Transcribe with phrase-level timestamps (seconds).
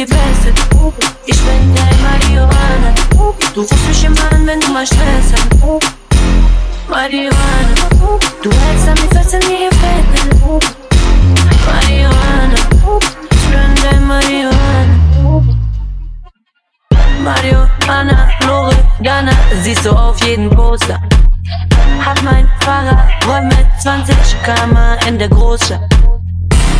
[0.00, 0.54] die Beste.
[1.26, 2.94] Ich bin dein Marihuana.
[3.54, 5.82] Du rufst mich immer an, wenn du mal Stress hast.
[6.88, 7.74] Marihuana.
[8.42, 10.06] Du hältst an mir fest, an mir gefällt
[11.66, 12.58] Marihuana.
[13.30, 14.96] Ich bin dein Marihuana.
[17.22, 18.28] Marihuana,
[19.02, 19.32] Ghana,
[19.62, 20.98] siehst du auf jeden Poster.
[22.00, 25.82] Hat mein Fahrrad, räumt mit 20 Kammer in der Großstadt.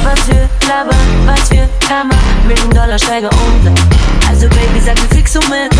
[0.02, 1.09] Was für Labern
[1.40, 2.14] was für Kammer,
[2.46, 3.80] Million Dollar Steiger Umsatz.
[4.28, 5.72] Also Baby, sag mir fix du mit.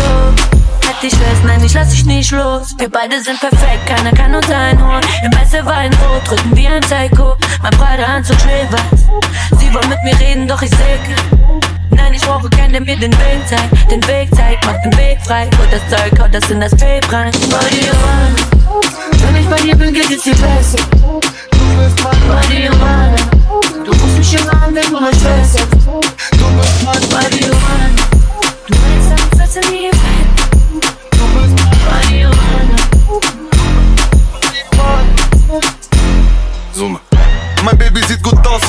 [0.85, 2.75] Halt dich fest, nein, ich lass dich nicht los.
[2.77, 5.01] Wir beide sind perfekt, keiner kann uns einholen.
[5.23, 7.35] Im Messer Wein rot, drücken wie ein Psycho.
[7.61, 9.07] Mein breiter Anzug schneeweiß.
[9.59, 10.99] Sie wollen mit mir reden, doch ich seh
[11.91, 13.91] Nein, ich brauche keinen, der mir den Weg zeigt.
[13.91, 15.49] Den Weg zeigt, macht den Weg frei.
[15.57, 17.31] Holt das Zeug, haut das in das Vape rein.
[17.49, 18.81] Marihuana.
[19.25, 21.30] Wenn ich bei dir bin, geht es dir besser.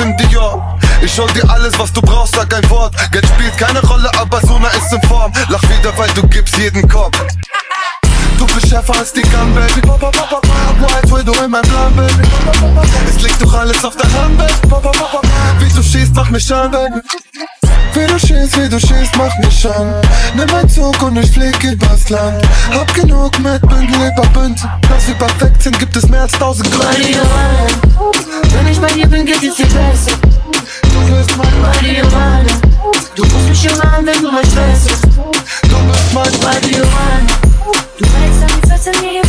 [0.03, 0.78] In Dior.
[1.00, 2.95] Ich schau dir alles, was du brauchst, sag ein Wort.
[3.12, 5.33] Geld spielt keine Rolle, aber Sona ist in Form.
[5.48, 7.17] Lach wieder, weil du gibst jeden Kopf.
[8.39, 9.89] Du bist schärfer als die Gun, Baby.
[9.89, 12.28] White Widow in meinem Plan, Baby.
[13.09, 14.53] Es liegt doch alles auf der Hand, Baby.
[15.61, 17.00] Wie du schießt, mach mich an, Baby.
[17.94, 19.94] Wie du schießt, wie du schießt, mach mich an.
[20.34, 22.42] Nimm ein Zug und ich flieg übers Land.
[22.72, 24.70] Hab genug mit Bündel über Bündel.
[24.89, 27.20] Dass wir perfekt sind, gibt es mehr als tausend Gründe.
[28.55, 29.02] Wenn ich bei dir
[34.05, 35.05] mich immer an, wenn du mal Stress hast.
[35.05, 37.27] Du bist mein Marihuana.
[37.98, 39.22] Du hältst an mir fest, in mir